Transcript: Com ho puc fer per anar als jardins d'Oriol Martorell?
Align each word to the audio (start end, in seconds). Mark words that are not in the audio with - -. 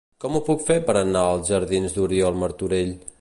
Com 0.23 0.35
ho 0.37 0.39
puc 0.47 0.63
fer 0.69 0.77
per 0.87 0.95
anar 1.01 1.23
als 1.33 1.53
jardins 1.53 1.95
d'Oriol 1.99 2.43
Martorell? 2.45 2.95